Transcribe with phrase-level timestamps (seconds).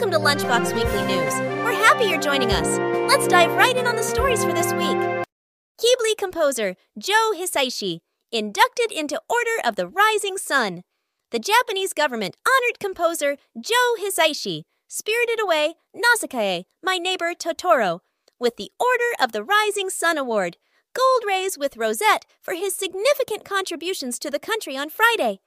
[0.00, 1.34] Welcome to Lunchbox Weekly News.
[1.62, 2.78] We're happy you're joining us.
[3.10, 4.96] Let's dive right in on the stories for this week.
[5.78, 7.98] Ghibli composer Joe Hisaishi
[8.32, 10.84] inducted into Order of the Rising Sun.
[11.32, 17.98] The Japanese government honored composer Joe Hisaishi, Spirited Away, Nausicaa, My Neighbor Totoro,
[18.38, 20.56] with the Order of the Rising Sun Award,
[20.94, 25.40] Gold Rays with Rosette for his significant contributions to the country on Friday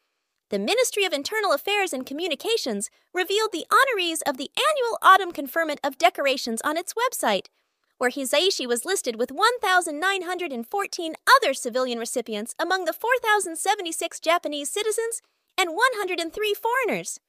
[0.53, 5.79] the Ministry of Internal Affairs and Communications revealed the honorees of the annual Autumn Conferment
[5.83, 7.47] of Decorations on its website,
[7.97, 15.23] where Hisaishi was listed with 1,914 other civilian recipients among the 4,076 Japanese citizens
[15.57, 17.19] and 103 foreigners.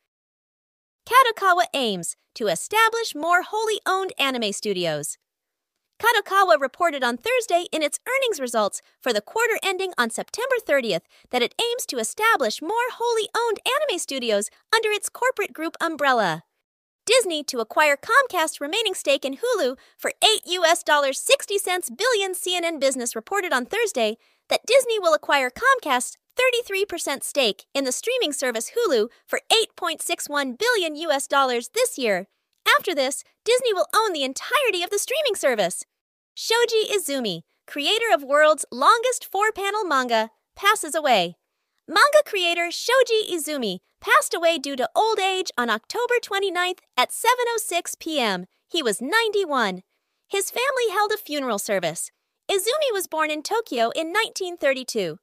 [1.07, 5.17] Kadokawa aims to establish more wholly owned anime studios.
[6.05, 11.01] Kadokawa reported on Thursday in its earnings results for the quarter ending on September 30th
[11.31, 16.45] that it aims to establish more wholly owned anime studios under its corporate group umbrella.
[17.07, 22.35] Disney to acquire Comcast's remaining stake in Hulu for 8 US dollars 60 cents billion
[22.35, 24.19] CNN Business reported on Thursday
[24.51, 30.97] that Disney will acquire Comcast's 33% stake in the streaming service Hulu for 8.61 billion
[30.97, 32.27] US dollars this year
[32.79, 35.85] after this, Disney will own the entirety of the streaming service.
[36.37, 41.37] Shoji Izumi, creator of world's longest four panel manga, passes away.
[41.87, 47.99] Manga creator Shoji Izumi passed away due to old age on October 29th at 7:06
[48.01, 48.47] p.m.
[48.69, 49.83] He was 91.
[50.27, 52.11] His family held a funeral service.
[52.51, 55.19] Izumi was born in Tokyo in 1932.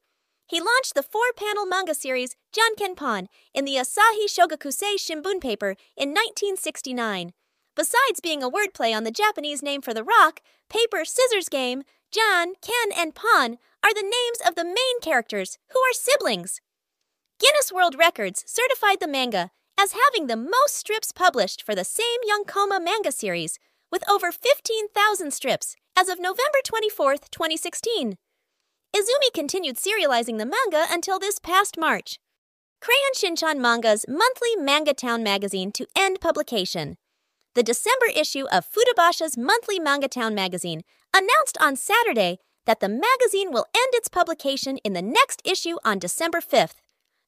[0.47, 7.33] He launched the four-panel manga series Jankenpon in the Asahi Shogakusei Shimbun paper in 1969.
[7.75, 12.53] Besides being a wordplay on the Japanese name for the rock, paper scissors game, Jan,
[12.61, 16.59] Ken, and Pon are the names of the main characters, who are siblings.
[17.39, 22.19] Guinness World Records certified the manga as having the most strips published for the same
[22.29, 23.57] Yonkoma manga series,
[23.91, 28.15] with over 15,000 strips as of November 24, 2016.
[28.95, 32.19] Izumi continued serializing the manga until this past March.
[32.81, 36.97] Crayon Shinchan Manga's monthly Manga Town magazine to end publication.
[37.53, 43.51] The December issue of Futabasha's monthly Manga Town magazine announced on Saturday that the magazine
[43.51, 46.75] will end its publication in the next issue on December 5th.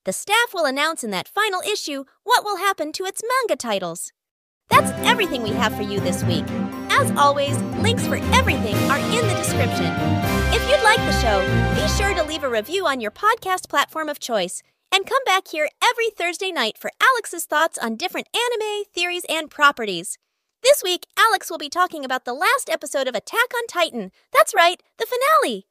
[0.06, 4.14] The staff will announce in that final issue what will happen to its manga titles.
[4.70, 6.46] That's everything we have for you this week.
[6.90, 9.92] As always, links for everything are in the description.
[10.54, 11.42] If you'd like the show,
[11.76, 15.48] be sure to leave a review on your podcast platform of choice and come back
[15.48, 20.20] here every Thursday night for Alex's thoughts on different anime, theories, and properties.
[20.62, 24.12] This week, Alex will be talking about the last episode of Attack on Titan.
[24.32, 25.66] That's right, the finale.